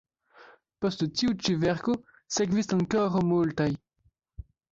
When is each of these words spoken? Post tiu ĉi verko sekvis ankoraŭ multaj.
Post 0.85 1.03
tiu 1.19 1.33
ĉi 1.47 1.57
verko 1.65 1.95
sekvis 2.39 2.73
ankoraŭ 2.79 3.23
multaj. 3.33 3.71